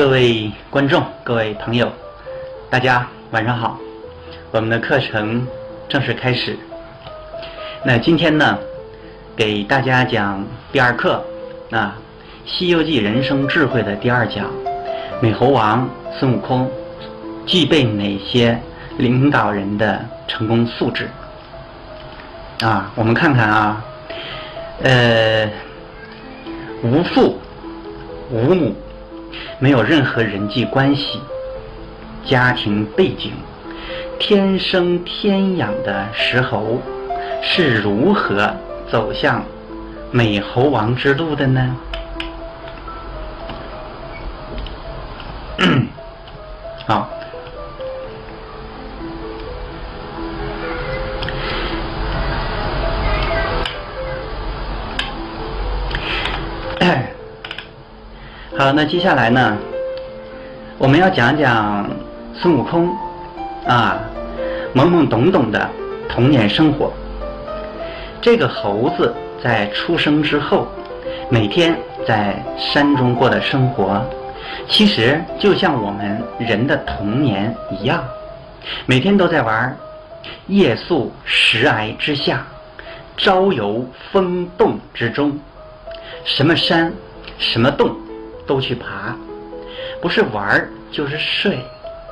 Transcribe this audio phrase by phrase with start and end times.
[0.00, 1.92] 各位观众、各位朋友，
[2.70, 3.78] 大家晚上好。
[4.50, 5.46] 我们的课程
[5.90, 6.58] 正式开始。
[7.84, 8.58] 那今天呢，
[9.36, 11.22] 给大家讲第二课
[11.70, 11.98] 啊，
[12.50, 14.46] 《西游记》人生智慧的第二讲，
[15.20, 15.86] 美猴王
[16.18, 16.66] 孙悟空
[17.44, 18.58] 具备哪些
[18.96, 21.10] 领导人的成功素质？
[22.60, 23.84] 啊，我们看看啊，
[24.82, 25.46] 呃，
[26.82, 27.38] 无父
[28.30, 28.74] 无母，
[29.58, 31.20] 没有任何人际关系、
[32.24, 33.32] 家庭背景，
[34.18, 36.80] 天生天养的石猴
[37.42, 38.54] 是如何
[38.90, 39.44] 走向
[40.10, 41.76] 美猴王之路的呢？
[46.86, 47.10] 好。
[58.60, 59.56] 好，那接下来呢，
[60.76, 61.88] 我们要讲讲
[62.34, 62.94] 孙悟空
[63.66, 63.98] 啊，
[64.74, 65.66] 懵懵懂懂的
[66.10, 66.92] 童年生活。
[68.20, 70.68] 这个猴子在出生之后，
[71.30, 71.74] 每天
[72.06, 74.04] 在山中过的生活，
[74.68, 78.04] 其实就像我们人的童年一样，
[78.84, 79.74] 每天都在玩
[80.48, 82.46] 夜宿石崖之下，
[83.16, 85.32] 朝游风洞之中，
[86.26, 86.92] 什么山，
[87.38, 87.96] 什么洞。
[88.50, 89.14] 都去爬，
[90.02, 91.54] 不是玩儿就是睡，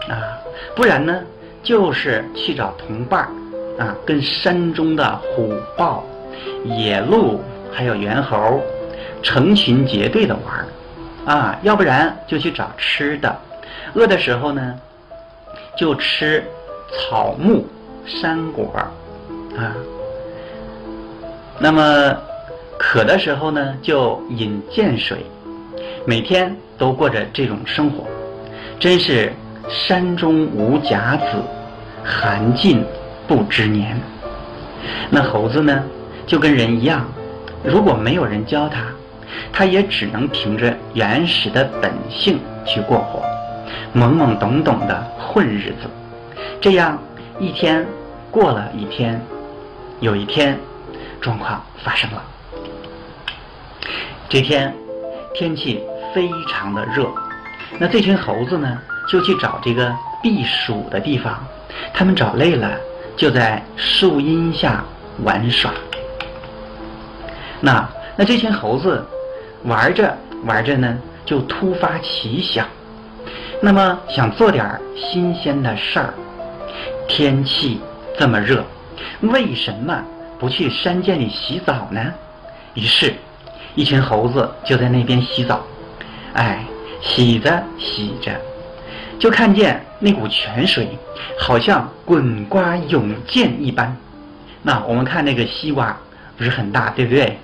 [0.09, 0.39] 啊，
[0.77, 1.21] 不然呢
[1.65, 3.23] 就是去找同伴
[3.77, 6.05] 儿，啊，跟山中的虎豹、
[6.65, 7.41] 野鹿
[7.73, 8.63] 还有猿猴
[9.21, 13.37] 成群结队的玩儿，啊，要不然就去找吃的，
[13.95, 14.79] 饿的时候呢
[15.77, 16.45] 就吃
[16.93, 17.67] 草木
[18.07, 18.73] 山果，
[19.57, 19.75] 啊，
[21.59, 22.17] 那么
[22.79, 25.27] 渴的时候呢就饮涧水。
[26.09, 28.07] 每天都过着这种生活，
[28.81, 29.31] 真是
[29.69, 31.27] 山中无甲子，
[32.03, 32.83] 寒尽
[33.27, 33.95] 不知年。
[35.11, 35.85] 那猴子呢，
[36.27, 37.07] 就跟人一样，
[37.63, 38.87] 如果没有人教他，
[39.53, 43.23] 他也只能凭着原始的本性去过活，
[43.95, 45.91] 懵懵懂懂的混日子。
[46.59, 46.99] 这样
[47.39, 47.87] 一天
[48.31, 49.21] 过了一天，
[50.01, 50.59] 有一天，
[51.21, 52.25] 状况发生了。
[54.31, 54.75] 这天
[55.35, 55.85] 天气。
[56.15, 57.07] 非常的热，
[57.79, 61.45] 那这群猴子呢，就去找这个避暑的地方。
[61.93, 62.77] 他们找累了，
[63.17, 64.85] 就在树荫下
[65.23, 65.73] 玩耍。
[67.61, 69.05] 那那这群猴子
[69.65, 72.67] 玩着玩着呢，就突发奇想，
[73.61, 76.15] 那么想做点新鲜的事儿。
[77.09, 77.81] 天气
[78.19, 78.65] 这么热，
[79.21, 80.03] 为什么
[80.39, 82.01] 不去山涧里洗澡呢？
[82.75, 83.15] 于是，
[83.75, 85.65] 一群猴子就在那边洗澡。
[86.35, 86.65] 哎，
[87.01, 88.33] 洗着洗着，
[89.19, 90.97] 就看见那股泉水，
[91.39, 93.97] 好像滚瓜涌溅一般。
[94.63, 95.97] 那我们看那个西瓜，
[96.37, 97.39] 不是很大，对不对？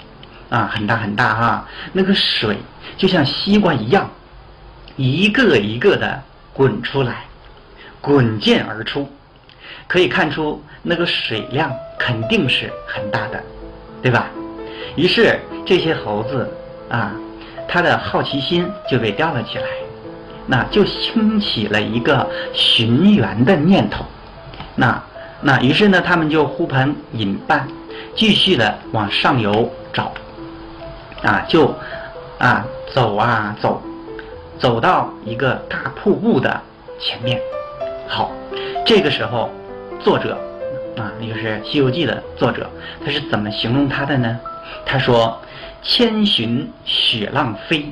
[0.51, 1.69] 啊，很大很大哈。
[1.93, 2.59] 那个水
[2.97, 4.09] 就像西瓜一样，
[4.97, 6.23] 一个一个的
[6.53, 7.25] 滚出来，
[8.01, 9.09] 滚溅而出，
[9.89, 13.43] 可以看出那个水量肯定是很大的，
[14.03, 14.29] 对吧？
[14.95, 16.49] 于是这些猴子
[16.89, 17.13] 啊。
[17.67, 19.65] 他的好奇心就被吊了起来，
[20.47, 24.05] 那就兴起了一个寻源的念头。
[24.77, 25.03] 那
[25.41, 27.67] 那于是呢，他们就呼朋引伴，
[28.15, 30.13] 继续的往上游找。
[31.23, 31.75] 啊，就
[32.39, 33.83] 啊走啊走，
[34.59, 36.61] 走到一个大瀑布的
[37.01, 37.41] 前面。
[38.07, 38.31] 好，
[38.85, 39.51] 这个时候，
[40.01, 40.39] 作者
[40.97, 42.71] 啊，也就是《西游记》的作者，
[43.05, 44.39] 他是怎么形容他的呢？
[44.85, 45.41] 他说。
[45.85, 47.85] 千寻雪浪飞，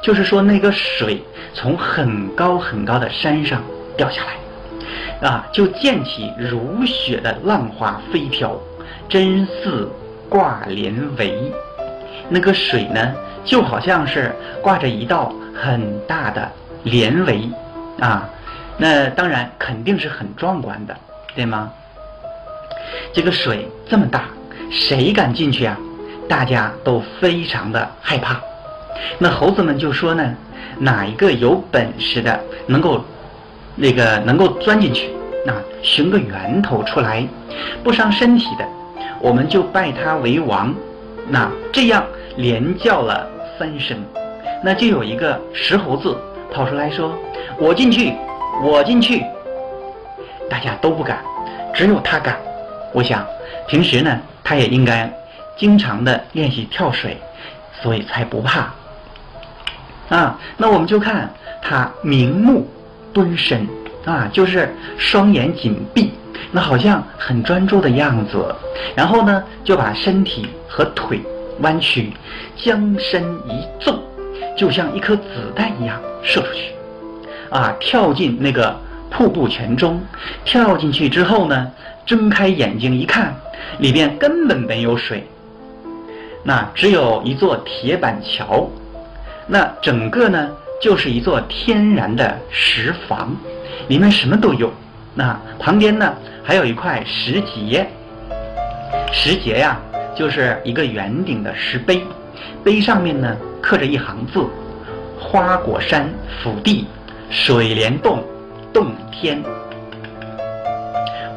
[0.00, 1.20] 就是说那个水
[1.52, 3.60] 从很高很高的山上
[3.96, 8.56] 掉下来，啊，就溅起如雪的浪花飞飘，
[9.08, 9.88] 真似
[10.28, 11.32] 挂帘帷。
[12.28, 13.14] 那个水呢，
[13.44, 16.50] 就好像是挂着一道很大的
[16.84, 17.50] 帘帷，
[18.00, 18.28] 啊，
[18.78, 20.96] 那当然肯定是很壮观的，
[21.34, 21.72] 对吗？
[23.12, 24.24] 这个水这么大，
[24.70, 25.76] 谁敢进去啊？
[26.28, 28.40] 大家都非常的害怕，
[29.18, 30.34] 那猴子们就说呢
[30.78, 33.04] ：“哪一个有本事的，能够
[33.76, 35.10] 那个能够钻进去，
[35.44, 37.26] 那寻个源头出来，
[37.82, 38.64] 不伤身体的，
[39.20, 40.74] 我们就拜他为王。”
[41.28, 42.04] 那这样
[42.36, 43.26] 连叫了
[43.58, 43.96] 三声，
[44.62, 46.16] 那就有一个石猴子
[46.52, 47.14] 跑出来说
[47.58, 48.14] ：“我进去，
[48.62, 49.22] 我进去。”
[50.50, 51.18] 大家都不敢，
[51.74, 52.36] 只有他敢。
[52.92, 53.26] 我想
[53.66, 55.10] 平时呢，他也应该。
[55.56, 57.16] 经常的练习跳水，
[57.82, 58.72] 所以才不怕。
[60.08, 62.68] 啊，那我们就看他明目
[63.12, 63.66] 蹲身
[64.04, 66.12] 啊，就是双眼紧闭，
[66.52, 68.54] 那好像很专注的样子。
[68.94, 71.20] 然后呢，就把身体和腿
[71.60, 72.12] 弯曲，
[72.56, 73.98] 将身一纵，
[74.56, 75.22] 就像一颗子
[75.56, 76.72] 弹一样射出去，
[77.50, 78.78] 啊，跳进那个
[79.10, 80.00] 瀑布泉中。
[80.44, 81.72] 跳进去之后呢，
[82.04, 83.34] 睁开眼睛一看，
[83.78, 85.26] 里边根本没有水，
[86.44, 88.68] 那只有一座铁板桥。
[89.46, 90.50] 那整个呢，
[90.80, 93.34] 就是一座天然的石房，
[93.88, 94.72] 里面什么都有。
[95.14, 97.84] 那旁边呢，还有一块石碣，
[99.12, 99.80] 石碣呀，
[100.14, 102.02] 就是一个圆顶的石碑，
[102.62, 104.44] 碑上面呢刻着一行字
[105.18, 106.08] ：“花果山
[106.42, 106.86] 福地，
[107.30, 108.22] 水帘洞，
[108.72, 109.42] 洞天。”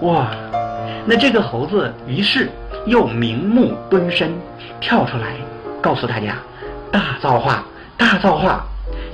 [0.01, 0.31] 哇，
[1.05, 2.49] 那这个猴子于是
[2.87, 4.33] 又明目敦身，
[4.81, 5.35] 跳出来
[5.81, 6.35] 告诉大家
[6.91, 7.63] ：“大造化。”
[7.97, 8.63] 大造化，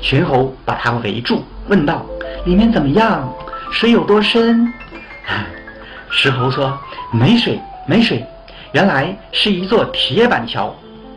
[0.02, 2.06] 群猴把他围住，问道
[2.46, 3.34] ：“里面怎么样？
[3.72, 4.72] 水有多深？”
[6.12, 6.78] 石猴说
[7.10, 8.26] ：“没水，没水。
[8.74, 10.76] 原来是一座铁板桥，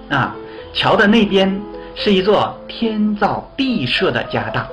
[0.08, 0.32] 啊，
[0.72, 1.60] 桥的那边
[1.96, 4.64] 是一座天造地设的家当。”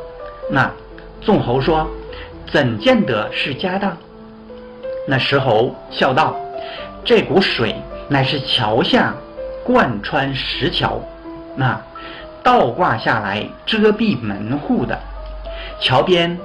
[0.52, 0.72] 那
[1.20, 1.90] 众猴说
[2.54, 3.98] ：“怎见得是家当？”
[5.10, 6.36] 那石猴笑道
[7.04, 7.76] ：“这股水
[8.10, 9.14] 乃是桥下
[9.64, 11.02] 贯穿石桥，
[11.56, 11.80] 那。”
[12.44, 15.00] 倒挂下来遮蔽门户的
[15.80, 16.38] 桥边，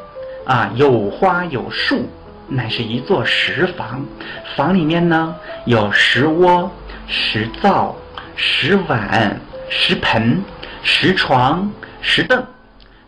[0.45, 2.09] 啊，有花有树，
[2.47, 4.07] 乃是一座石房。
[4.55, 5.35] 房里面呢，
[5.65, 6.71] 有石窝、
[7.09, 7.97] 石灶、
[8.37, 10.41] 石碗、石盆、
[10.85, 11.69] 石床、
[12.01, 12.47] 石凳，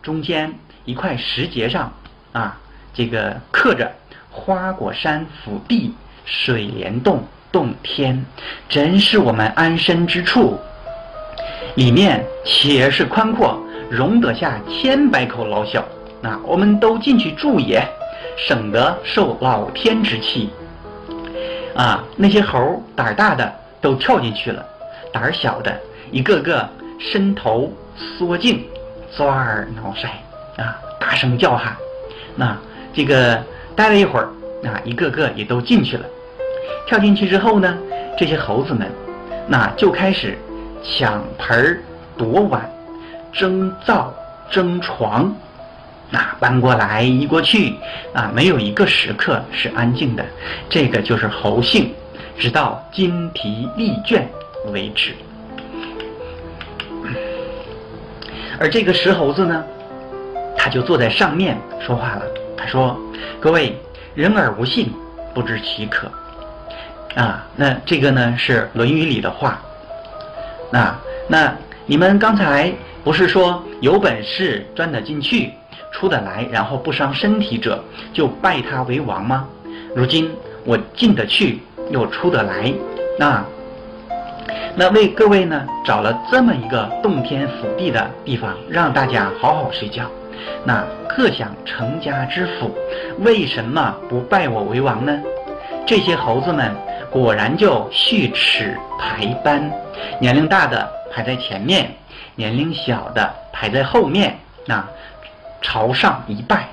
[0.02, 0.52] 中间
[0.84, 1.92] 一块石碣上，
[2.32, 2.58] 啊，
[2.92, 3.88] 这个刻着
[4.32, 5.94] “花果山福地，
[6.24, 8.24] 水帘洞洞天”，
[8.68, 10.58] 真是我们安身之处。
[11.76, 13.58] 里面且是宽阔，
[13.88, 15.84] 容得下千百口老小。
[16.20, 17.82] 那我们都进去住也，
[18.36, 20.50] 省得受老天之气。
[21.74, 23.50] 啊，那些猴胆大的
[23.80, 24.66] 都跳进去了，
[25.12, 25.74] 胆小的
[26.10, 26.68] 一个个
[26.98, 27.72] 伸头
[28.18, 28.62] 缩颈，
[29.16, 30.08] 抓耳挠腮，
[30.60, 31.74] 啊，大声叫喊。
[32.34, 32.56] 那
[32.92, 33.42] 这个
[33.76, 34.28] 待了一会儿，
[34.62, 36.04] 那一个个也都进去了。
[36.86, 37.76] 跳进去之后呢，
[38.18, 38.90] 这些猴子们，
[39.48, 40.38] 那就开始。
[40.82, 41.82] 抢盆儿
[42.16, 42.62] 夺碗，
[43.34, 44.14] 争灶
[44.50, 45.30] 争床，
[46.08, 47.74] 那搬过来移过去，
[48.14, 50.24] 啊，没有一个时刻是安静的。
[50.70, 51.92] 这个就是猴性，
[52.38, 54.22] 直到筋疲力倦
[54.72, 55.14] 为止。
[58.58, 59.62] 而这个石猴子呢，
[60.56, 62.22] 他就坐在上面说话了。
[62.56, 62.98] 他说
[63.38, 63.78] ：“各位，
[64.14, 64.90] 人而无信，
[65.34, 66.10] 不知其可。”
[67.16, 69.60] 啊，那这个呢是《论语》里的话。
[70.70, 70.94] 那
[71.26, 71.52] 那
[71.86, 72.72] 你们刚才
[73.02, 75.50] 不是说有本事钻得进去、
[75.90, 79.48] 出得来，然后不伤身体者就拜他为王吗？
[79.96, 80.30] 如今
[80.64, 81.60] 我进得去
[81.90, 82.72] 又出得来，
[83.18, 83.44] 那
[84.76, 90.04] 那为各位呢找了这么一个洞天福地的地方，让大家好好睡觉。
[90.64, 92.72] 那各享成家之福，
[93.18, 95.20] 为什么不拜我为王呢？
[95.84, 96.72] 这些猴子们。
[97.10, 99.70] 果然就序齿排班，
[100.20, 101.92] 年龄大的排在前面，
[102.36, 104.38] 年龄小的排在后面。
[104.64, 104.86] 那
[105.60, 106.68] 朝上一拜，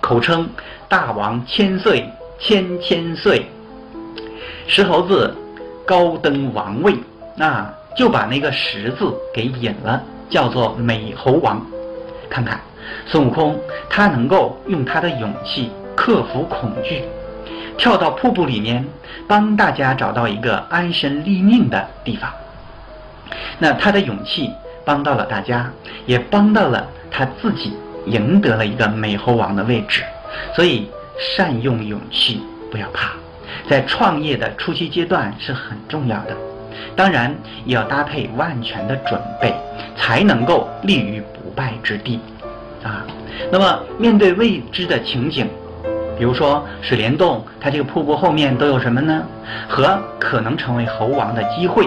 [0.00, 0.48] 口称
[0.88, 2.08] 大王千岁
[2.38, 3.46] 千千岁。
[4.66, 5.36] 石猴子
[5.84, 6.94] 高登王位，
[7.36, 11.60] 那就把那个石字给引了，叫做美猴王。
[12.30, 12.58] 看看
[13.06, 17.04] 孙悟空，他能够用他的勇气克服恐惧。
[17.76, 18.84] 跳到瀑布里面，
[19.26, 22.30] 帮大家找到一个安身立命的地方。
[23.58, 24.50] 那他的勇气
[24.84, 25.70] 帮到了大家，
[26.06, 27.74] 也帮到了他自己，
[28.06, 30.02] 赢得了一个美猴王的位置。
[30.54, 30.88] 所以，
[31.18, 33.12] 善用勇气，不要怕，
[33.68, 36.36] 在创业的初期阶段是很重要的。
[36.96, 39.54] 当然，也要搭配万全的准备，
[39.96, 42.20] 才能够立于不败之地。
[42.82, 43.04] 啊，
[43.50, 45.48] 那么面对未知的情景。
[46.22, 49.24] 比如说水帘洞，它这个瀑布后面都有什么呢？
[49.68, 51.84] 和可能成为猴王的机会。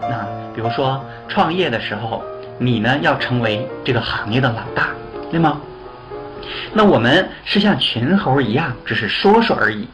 [0.00, 2.20] 那比如说创业的时候，
[2.58, 4.88] 你呢要成为这个行业的老大，
[5.30, 5.60] 对吗？
[6.72, 9.88] 那我们是像群猴一样，只是说说而已，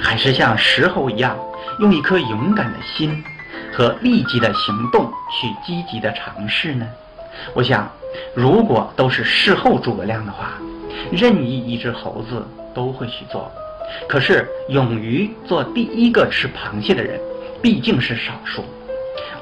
[0.00, 1.36] 还是像石猴一样，
[1.78, 3.22] 用一颗勇敢的心
[3.72, 6.84] 和立即的行动去积极的尝试呢？
[7.54, 7.88] 我想，
[8.34, 10.54] 如果都是事后诸葛亮的话，
[11.12, 12.44] 任意一只猴子。
[12.78, 13.50] 都会去做，
[14.08, 17.18] 可是勇于做第一个吃螃蟹的人，
[17.60, 18.62] 毕竟是少数。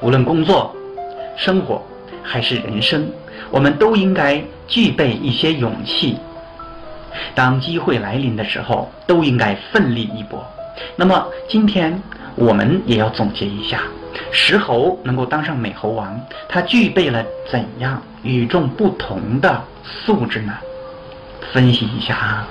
[0.01, 0.75] 无论工作、
[1.35, 1.79] 生活，
[2.23, 3.07] 还是人生，
[3.51, 6.17] 我们都应该具备一些勇气。
[7.35, 10.43] 当机会来临的时候，都应该奋力一搏。
[10.95, 12.01] 那么今天
[12.33, 13.83] 我们也要总结一下，
[14.31, 20.53] 石猴能够当上美猴王，他具备了怎样与众不同的素质呢？
[21.53, 22.47] 分析一下啊。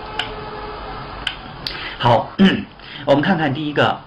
[1.99, 2.31] 好，
[3.07, 3.99] 我们看看第一个，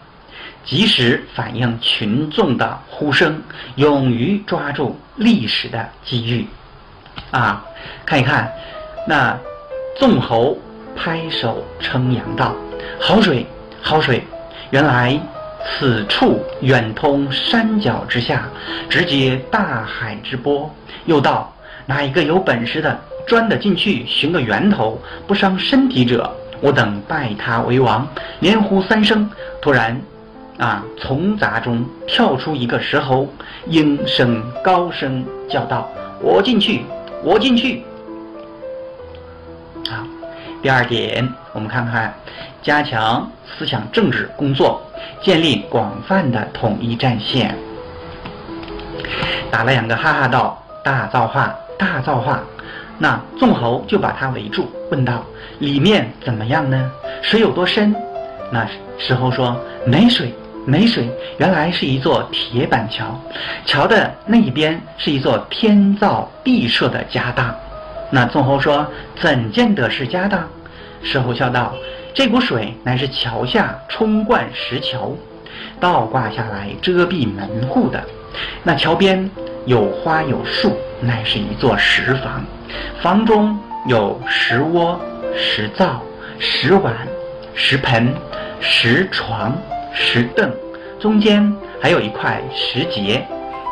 [0.64, 3.42] 及时反映群众的呼声，
[3.76, 6.48] 勇于抓住历史的机遇。
[7.32, 7.66] 啊，
[8.06, 8.52] 看一看，
[9.08, 9.38] 那
[9.98, 10.58] 纵猴
[10.96, 12.56] 拍手称扬道
[13.02, 13.46] ：“好水，
[13.82, 14.24] 好水！
[14.70, 15.20] 原来
[15.66, 18.48] 此处远通山脚之下，
[18.88, 20.74] 直接大海之波。”
[21.06, 21.52] 又道
[21.88, 28.08] ：“哪一个有本事的，钻得进去寻个源头，不伤身体者，我等拜他为王。”
[28.40, 29.30] 连呼三声，
[29.62, 30.00] 突然，
[30.58, 33.28] 啊，从杂中跳出一个石猴，
[33.68, 35.90] 应声高声叫道
[36.22, 36.84] ：“我进去！”
[37.22, 37.84] 我进去。
[39.90, 40.06] 好，
[40.62, 42.14] 第二点，我们看看，
[42.62, 44.82] 加强思想政治工作，
[45.22, 47.58] 建立广泛的统一战线。
[49.52, 52.40] 打了两个哈哈道：“大造化，大造化！”
[53.00, 55.26] 那众猴就把他围住，问道
[55.58, 56.92] ：“里面怎么样呢？
[57.24, 57.96] 水有多深？”
[58.54, 58.68] 那
[59.00, 60.32] 石猴说：“没水。”
[60.66, 63.20] 没水，原来是一座铁板桥，
[63.66, 67.56] 桥的那一边是一座天造地设的家当。
[68.12, 68.86] 那众猴说
[69.20, 70.48] ：“怎见得是家当？”
[71.02, 71.74] 石猴笑道
[72.14, 75.12] ：“这股水乃是桥下冲灌石桥，
[75.80, 78.04] 倒挂下来遮蔽门户的。
[78.62, 79.28] 那桥边
[79.70, 82.44] 有花有树，乃是一座石房，
[83.04, 85.00] 房中有石窝、
[85.38, 86.02] 石灶、
[86.40, 86.92] 石碗、
[87.54, 88.12] 石盆、
[88.60, 89.56] 石床。”
[89.94, 90.52] 石凳，
[91.00, 93.22] 中间还有一块石碣，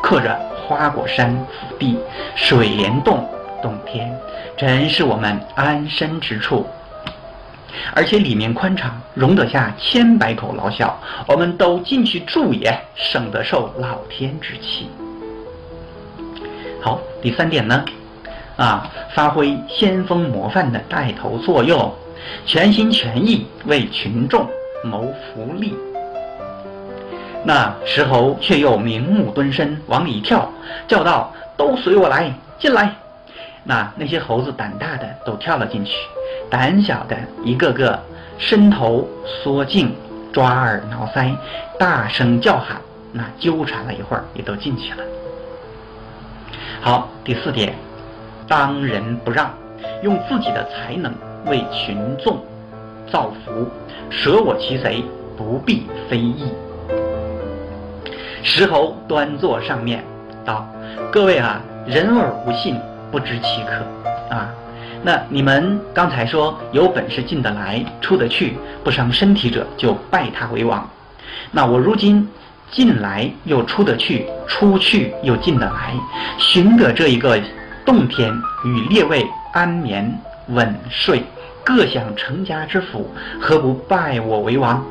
[0.03, 1.97] 刻着花果山福地，
[2.35, 3.27] 水帘洞
[3.63, 4.15] 洞天，
[4.55, 6.67] 真是我们安身之处。
[7.95, 14.89] 而且里面宽敞，容得下千百口老小，我们都进去住也，省得受老天之气。
[16.81, 17.83] 好，第三点呢，
[18.55, 21.93] 啊，发挥先锋模范的带头作用，
[22.45, 24.47] 全心全意为群众
[24.83, 25.75] 谋福利。
[27.43, 30.51] 那石猴却又明目蹲身往里跳，
[30.87, 32.93] 叫道：“都随我来，进来！”
[33.63, 35.93] 那那些猴子胆大的都跳了进去，
[36.49, 37.99] 胆小的一个个
[38.37, 39.93] 伸头缩颈，
[40.31, 41.35] 抓耳挠腮，
[41.79, 42.77] 大声叫喊。
[43.13, 45.03] 那纠缠了一会儿，也都进去了。
[46.81, 47.73] 好，第四点，
[48.47, 49.51] 当仁不让，
[50.03, 51.13] 用自己的才能
[51.45, 52.37] 为群众
[53.11, 53.67] 造福，
[54.09, 55.03] 舍我其谁，
[55.37, 56.51] 不必非议。
[58.43, 60.03] 石猴端坐上面，
[60.45, 60.65] 道
[61.11, 62.79] ：“各位啊，人而无信，
[63.11, 64.49] 不知其可啊。
[65.03, 70.89] 那你们刚才说有本事进得来、出得去，不伤身体者，就拜他为王。
[71.51, 72.27] 那我如今
[72.71, 75.93] 进来又出得去，出去又进得来，
[76.37, 77.39] 寻得这一个
[77.85, 78.33] 洞天，
[78.65, 80.19] 与列位安眠
[80.49, 81.23] 稳睡，
[81.63, 83.09] 各享成家之福，
[83.39, 84.83] 何不拜我为王？”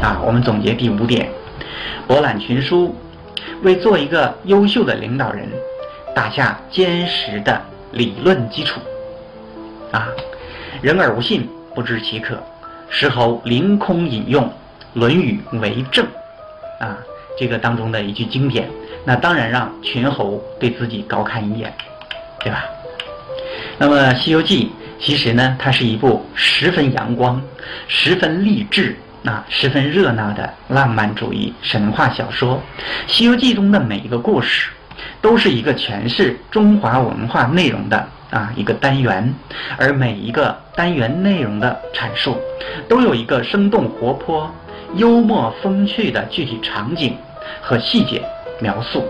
[0.00, 1.28] 啊，我们总结第五点，
[2.06, 2.94] 博览群书，
[3.62, 5.46] 为做一个优秀的领导人
[6.14, 7.60] 打下坚实的
[7.92, 8.80] 理论基础。
[9.90, 10.08] 啊，
[10.80, 12.38] 人而无信，不知其可。
[12.88, 14.44] 石猴凌空引用
[14.94, 16.06] 《论语》为证。
[16.80, 16.98] 啊，
[17.38, 18.68] 这个当中的一句经典，
[19.04, 21.72] 那当然让群猴对自己高看一眼，
[22.40, 22.64] 对吧？
[23.78, 24.66] 那么《西游记》
[24.98, 27.40] 其实呢，它是一部十分阳光、
[27.88, 28.96] 十分励志。
[29.24, 32.56] 啊十分热闹的浪漫主义神话小说，
[33.06, 34.72] 《西游记》中的每一个故事，
[35.20, 39.32] 都是一个诠释中华文化内容的啊一个单元，
[39.78, 42.36] 而每一个单元内容的阐述，
[42.88, 44.52] 都有一个生动活泼、
[44.96, 47.16] 幽默风趣的具体场景
[47.60, 48.22] 和细节
[48.60, 49.04] 描述，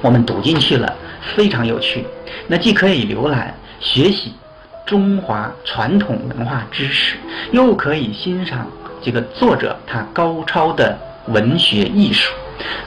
[0.00, 0.94] 我们读进去了，
[1.36, 2.04] 非常有趣。
[2.46, 4.32] 那既可以浏览学习
[4.86, 7.16] 中华传统文化知识，
[7.52, 8.66] 又可以欣赏。
[9.02, 12.32] 这个作者他高超的文学艺术，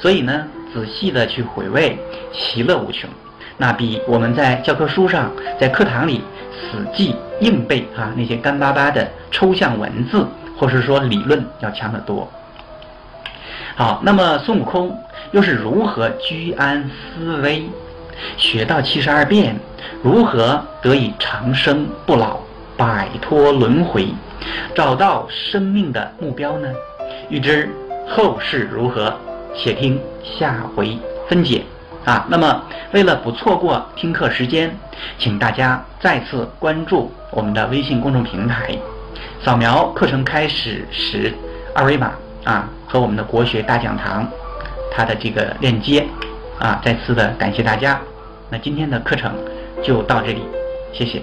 [0.02, 1.98] 所以呢，仔细的去回味，
[2.34, 3.10] 其乐无穷。
[3.58, 10.26] 那比我们在教科书上、在课堂里死记硬背啊那些干巴巴的抽象文字，
[10.58, 12.28] 或是说理论要强得多。
[13.76, 14.98] 好，那么孙悟空
[15.32, 17.66] 又是如何居安思危，
[18.38, 19.60] 学到七十二变，
[20.02, 22.40] 如何得以长生不老，
[22.78, 24.08] 摆脱轮回？
[24.74, 26.70] 找到生命的目标呢？
[27.30, 27.70] 欲知
[28.08, 29.14] 后事如何，
[29.56, 30.98] 且听下回
[31.28, 31.64] 分解。
[32.06, 32.26] 啊。
[32.30, 34.78] 那么为了不错过听课时间，
[35.18, 38.78] 请大家再次关注我们的微信公众平台，
[39.44, 41.34] 扫描课程开始时
[41.74, 44.28] 二维码啊和我们的国学大讲堂
[44.92, 46.06] 它的这个链接
[46.60, 46.82] 啊。
[46.84, 48.00] 再次的感谢大家，
[48.50, 49.34] 那今天的课程
[49.84, 50.42] 就到这里，
[50.94, 51.22] 谢谢。